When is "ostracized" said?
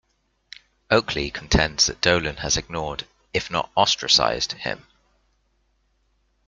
3.75-4.53